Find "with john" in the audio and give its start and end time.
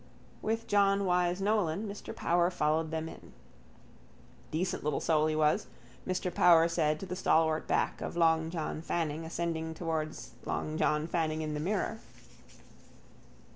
0.41-1.05